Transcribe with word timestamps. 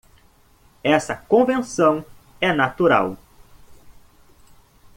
Essa 0.83 1.15
convenção 1.15 2.03
é 2.41 2.51
natural. 2.51 3.15